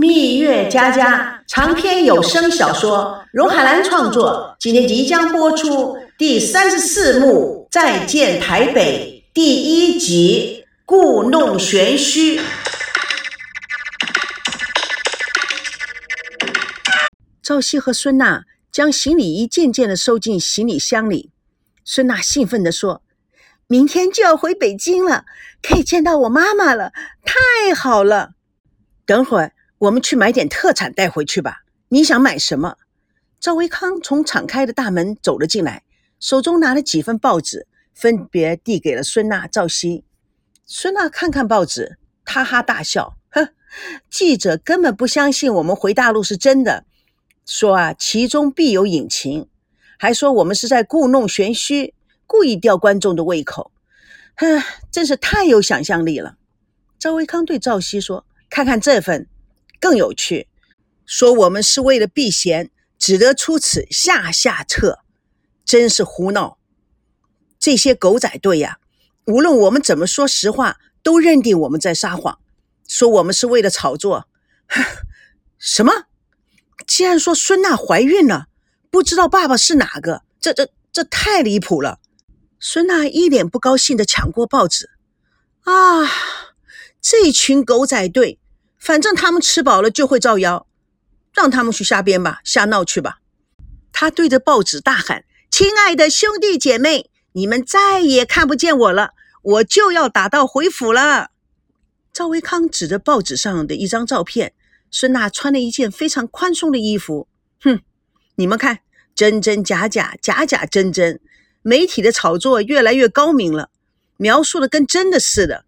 [0.00, 12.38] 蜜月佳佳长篇有声小说，荣海兰创作，今天即将播出第三十四幕《再见台北》第一集《故弄玄虚》。
[17.42, 21.30] 赵熙和孙娜将行李一件件的收进行李箱里。
[21.84, 23.02] 孙娜兴奋地说
[23.68, 25.26] ：“明天就要回北京了，
[25.60, 26.90] 可以见到我妈妈了，
[27.22, 28.30] 太好了！
[29.04, 31.62] 等会儿。”我们去买点特产带回去吧。
[31.88, 32.76] 你想买什么？
[33.40, 35.84] 赵维康从敞开的大门走了进来，
[36.18, 40.04] 手中拿了几份报纸，分别递给了孙娜、赵熙。
[40.66, 43.48] 孙娜看看报纸，哈哈大笑：“哼，
[44.10, 46.84] 记者根本不相信我们回大陆是真的，
[47.46, 49.48] 说啊其中必有隐情，
[49.98, 51.94] 还说我们是在故弄玄虚，
[52.26, 53.72] 故意吊观众的胃口。
[54.36, 54.62] 哼，
[54.92, 56.36] 真是太有想象力了。”
[57.00, 59.26] 赵维康对赵熙说：“看看这份。”
[59.80, 60.48] 更有趣，
[61.06, 65.00] 说我们是为了避嫌，只得出此下下策，
[65.64, 66.58] 真是胡闹！
[67.58, 68.78] 这些狗仔队呀，
[69.26, 72.38] 无论我们怎么说实话，都认定我们在撒谎，
[72.86, 74.28] 说我们是为了炒作。
[75.58, 76.04] 什么？
[76.86, 78.46] 既然说孙娜怀孕了，
[78.90, 80.22] 不知道爸爸是哪个？
[80.40, 82.00] 这、这、这太离谱了！
[82.58, 84.90] 孙娜一脸不高兴的抢过报纸，
[85.64, 86.06] 啊，
[87.00, 88.38] 这群狗仔队！
[88.80, 90.66] 反正他们吃饱了就会造谣，
[91.34, 93.18] 让他们去瞎编吧，瞎闹去吧。
[93.92, 101.30] 他对着报纸大喊：“亲爱的兄弟姐妹，你们再也看不见我了，我就要打道回府了。”
[102.10, 104.54] 赵维康指着报纸上的一张照片，
[104.90, 107.28] 孙娜穿了一件非常宽松的衣服。
[107.60, 107.80] 哼，
[108.36, 108.80] 你们看，
[109.14, 111.20] 真真假假，假假真真，
[111.60, 113.68] 媒体的炒作越来越高明了，
[114.16, 115.66] 描述的跟真的似的。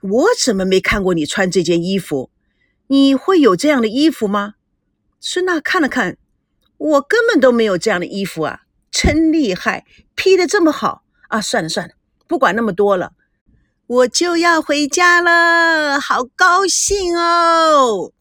[0.00, 2.30] 我怎么没看过你穿这件衣服？
[2.86, 4.54] 你会有这样的衣服吗？
[5.20, 6.16] 孙娜看了看，
[6.78, 8.62] 我根本都没有这样的衣服啊！
[8.90, 9.84] 真厉害，
[10.14, 11.40] 披的这么好啊！
[11.40, 11.94] 算了算了，
[12.26, 13.12] 不管那么多了，
[13.86, 18.12] 我就要回家了，好高兴哦！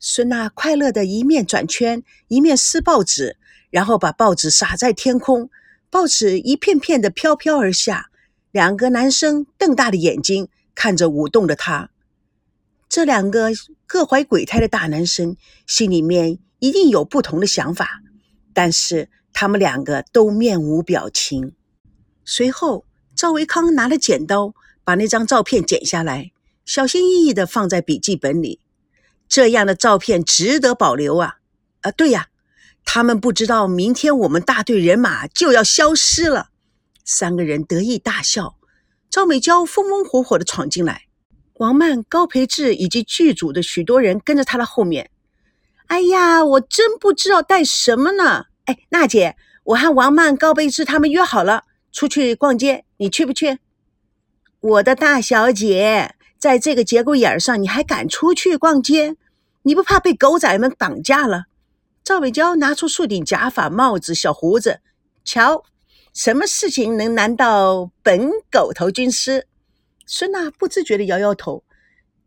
[0.00, 3.36] 孙娜快乐的一面转圈，一面撕报纸，
[3.70, 5.48] 然后把报纸撒在天空，
[5.88, 8.10] 报纸一片片的飘飘而下。
[8.50, 10.48] 两个男生瞪大了眼睛。
[10.80, 11.90] 看着舞动的他，
[12.88, 13.50] 这两个
[13.84, 18.00] 各怀鬼胎的大男生心里面一定有不同的想法，
[18.54, 21.52] 但是他们两个都面无表情。
[22.24, 22.86] 随后，
[23.16, 26.30] 赵维康拿了剪刀，把那张照片剪下来，
[26.64, 28.60] 小心翼翼的放在笔记本里。
[29.28, 31.38] 这样的照片值得保留啊！
[31.80, 32.28] 啊，对呀，
[32.84, 36.50] 他们不知道明天我们大队人马就要消失了。
[37.04, 38.57] 三个人得意大笑。
[39.10, 41.04] 赵美娇风风火火的闯进来，
[41.54, 45.10] 王曼、高培志以及剧组的许多人跟着她的后面。
[45.86, 48.44] 哎呀，我真不知道带什么呢！
[48.66, 53.58] 哎，娜姐，我和王曼、高培志他们约好了出去逛街，你去不去？
[54.60, 59.16] 我的大小姐，在这个节骨眼上，你还敢出去逛街？
[59.62, 61.44] 你不怕被狗仔们绑架了？
[62.04, 64.80] 赵美娇拿出束顶假发、帽子、小胡子，
[65.24, 65.64] 瞧。
[66.18, 69.46] 什么事情能难到本狗头军师？
[70.04, 71.62] 孙娜不自觉地摇摇头。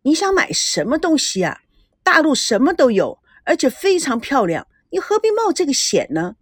[0.04, 1.60] 你想买什么东西啊？
[2.02, 6.38] 大陆什么都有，而且非常漂亮，你何必冒这个险呢？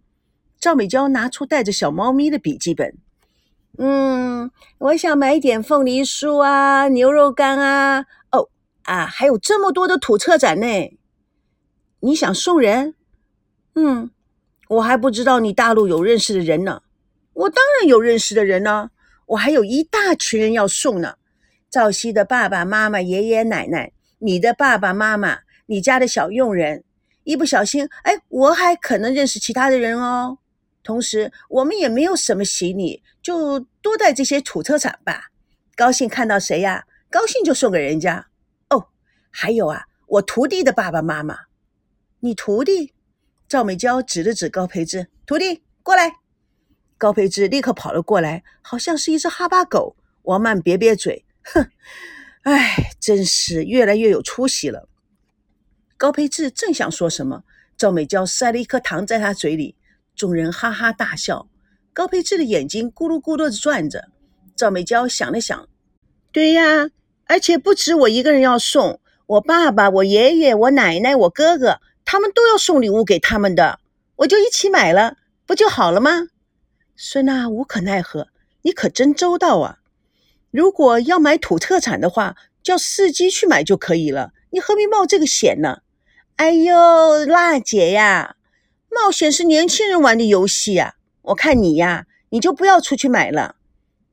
[0.60, 2.96] 赵美娇拿出带着小猫咪的笔记本。
[3.78, 8.06] 嗯，我想买点凤梨酥啊，牛肉干啊。
[8.30, 8.48] 哦
[8.84, 10.66] 啊，还有这么多的土特产呢。
[11.98, 12.94] 你想送人？
[13.74, 14.12] 嗯，
[14.68, 16.82] 我还不知道你大陆有认识的人呢。
[17.40, 18.90] 我当然有认识的人呢，
[19.24, 21.14] 我还有一大群人要送呢。
[21.70, 26.84] 赵熙的爸爸妈妈、爷爷奶奶，你的爸爸妈妈，你家的小佣人，
[27.24, 30.36] 一不小心，哎，我还可能认识其他的人哦。
[30.82, 35.30] 同时，我们也没有什么行李，就多带这些土特产吧。
[35.74, 36.84] 高兴看到谁呀？
[37.08, 38.26] 高兴就送给人家。
[38.68, 38.88] 哦，
[39.30, 41.38] 还有啊，我徒弟的爸爸妈妈。
[42.18, 42.92] 你徒弟？
[43.48, 46.19] 赵美娇指了指高培志，徒弟过来。
[47.00, 49.96] 高培志立刻跑了过来，好像是一只哈巴狗。
[50.24, 51.66] 王曼瘪瘪嘴，哼，
[52.42, 54.86] 哎，真是越来越有出息了。
[55.96, 57.42] 高培志正想说什么，
[57.74, 59.76] 赵美娇塞了一颗糖在他嘴里，
[60.14, 61.48] 众人哈哈大笑。
[61.94, 64.10] 高培志的眼睛咕噜咕噜的转着。
[64.54, 65.66] 赵美娇想了想，
[66.30, 66.90] 对呀，
[67.24, 73.80] 而且不止我一个人要送，我爸爸、我爷爷、我奶奶、我哥哥，他们都要送礼物给他们的，
[74.16, 76.28] 我就一起买了，不就好了吗？
[77.02, 78.28] 孙娜无可奈何，
[78.60, 79.78] 你可真周到啊！
[80.50, 85.78] 如果要买土特产的话，叫司机去买就可以了，你何必冒这个险呢？
[86.36, 88.36] 哎呦，辣姐呀，
[88.90, 93.56] 冒险是年轻人玩的游戏呀，我看你呀，你就不要出去买了。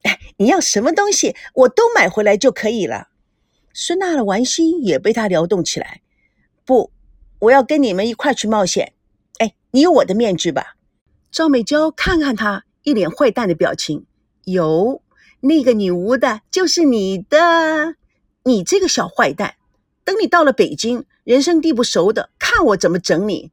[0.03, 3.09] 哎，你要什么东西，我都买回来就可以了。
[3.73, 5.99] 孙娜的玩心也被他撩动起来。
[6.63, 6.93] 不，
[7.39, 8.93] 我要跟你们一块去冒险。
[9.39, 10.77] 哎，你有我的面具吧？
[11.29, 14.05] 赵美娇看看他，一脸坏蛋的表情。
[14.45, 15.01] 有，
[15.41, 17.95] 那个女巫的就是你的。
[18.45, 19.55] 你这个小坏蛋，
[20.05, 23.51] 等你到了北京，人生地不熟的，看我怎么整你。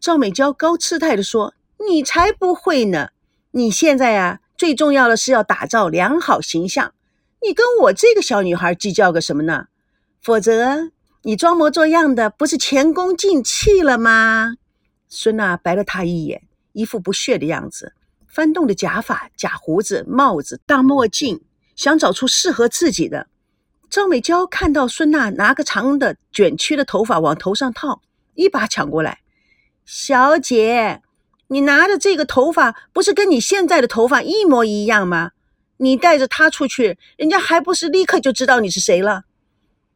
[0.00, 1.52] 赵美娇高姿态的说
[1.86, 3.10] ：“你才不会呢！
[3.50, 6.94] 你现在呀，最重要的是要打造良好形象。
[7.42, 9.66] 你跟我这个小女孩计较个什么呢？
[10.22, 10.90] 否则
[11.24, 14.54] 你装模作样的，不是前功尽弃了吗？”
[15.10, 17.92] 孙娜白了他一眼，一副不屑的样子，
[18.32, 21.42] 翻动的假发、假胡子、帽子、大墨镜，
[21.76, 23.28] 想找出适合自己的。
[23.90, 28.00] 赵美娇看到孙娜拿个长的卷曲的头发往头上套，
[28.34, 29.18] 一把抢过来
[29.84, 31.02] ：“小姐，
[31.48, 35.32] 你拿的这个头发不是跟你现在的头发一模一样吗？
[35.76, 39.24] 你带着它出去，人家还不是立刻就知道你是谁了？”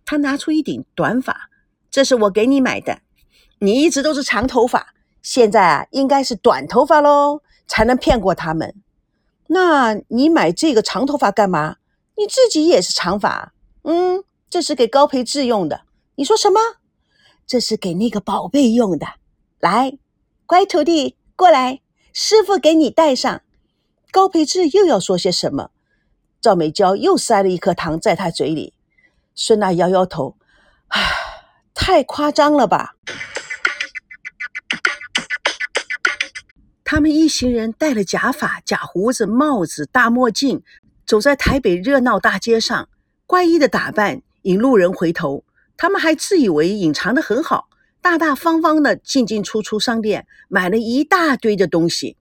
[0.04, 1.48] 她拿出一顶短发，
[1.90, 2.98] 这是我给你买的。
[3.60, 4.88] 你一直都是长头发，
[5.22, 8.74] 现在啊应该是短头发喽，才能骗过他们。
[9.48, 11.76] 那你买这个长头发干嘛？
[12.16, 13.52] 你自己也是长发。
[13.82, 15.82] 嗯，这是给高培志用的。
[16.16, 16.60] 你说什么？
[17.46, 19.06] 这是给那个宝贝用的。
[19.60, 19.98] 来，
[20.46, 21.80] 乖徒弟，过来，
[22.12, 23.42] 师傅给你戴上。
[24.10, 25.70] 高培志又要说些什么？
[26.40, 28.74] 赵美娇又塞了一颗糖在他嘴里。
[29.34, 30.36] 孙娜摇摇头，
[30.88, 31.00] 唉，
[31.74, 32.94] 太夸张了吧。
[36.88, 40.62] 他们一行人戴了假发、假胡子、帽子、大墨镜，
[41.04, 42.88] 走在台北热闹大街上。
[43.26, 45.44] 怪异的打扮引路人回头，
[45.76, 47.68] 他们还自以为隐藏的很好，
[48.00, 52.16] 大大方方的进进出出商店，买了一大堆的东西。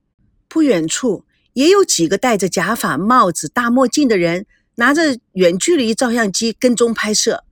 [0.50, 4.48] 不远处也有几个戴着假发、帽子、大墨镜的人，
[4.78, 7.44] 拿着远距离照相机跟踪拍摄。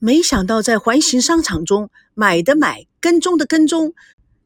[0.00, 3.94] 没想到在环形商场中，买的买，跟踪的跟踪，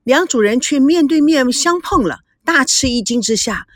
[0.04, 3.66] 两组人却面对面相碰了，大吃一惊之下，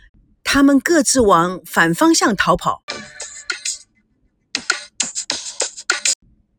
[0.44, 2.82] 他们各自往反方向逃跑。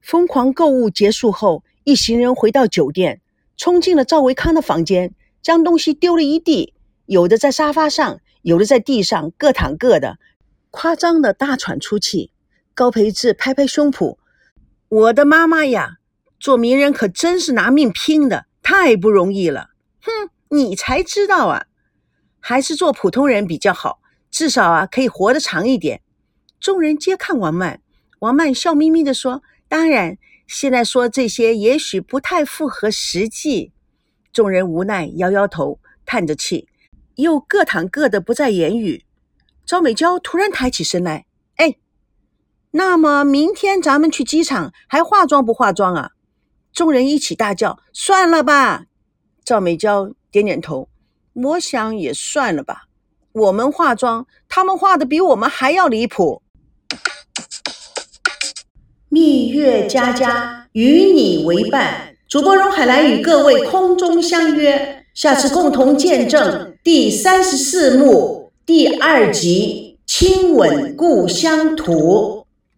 [0.01, 3.21] 疯狂购物结束后，一行人回到酒店，
[3.57, 5.13] 冲进了赵维康的房间，
[5.43, 6.73] 将东西丢了一地，
[7.05, 10.17] 有的在沙发上，有的在地上，各躺各的，
[10.71, 12.31] 夸张的大喘粗气。
[12.73, 14.17] 高培志拍拍胸脯
[14.89, 15.97] ：“我的妈妈呀，
[16.39, 21.65] 做名人可真是拿命拼的，太不容易了。”哼，你才知道啊，
[22.39, 23.99] 还是做普通人比较好，
[24.29, 26.01] 至少啊可以活得长一点。
[26.59, 27.81] 众人皆看王曼，
[28.19, 29.41] 王曼笑眯眯地说。
[29.67, 33.71] 当然，现在说这些也许不太符合实际。
[34.31, 36.67] 众人无奈，摇摇头，叹着气，
[37.15, 39.03] 又各躺各的，不再言语。
[39.65, 41.25] 赵美娇突然抬起身来
[41.57, 41.77] ：“哎，
[42.71, 46.11] 那么明天咱们去机场，还化妆不化妆啊？”
[46.73, 48.85] 众人一起大叫：“算了吧！”
[49.43, 50.87] 赵美娇点点头
[51.33, 52.83] ：“我想也算了吧。
[53.31, 56.41] 我们化妆，他们化的比我们还要离谱。”
[59.09, 72.38] 蜜月佳佳与你为伴，主播荣海兰与各位空中相约，下次共同见证第三十四幕第二集《亲吻故乡土》。